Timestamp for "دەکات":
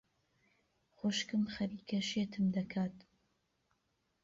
2.55-2.95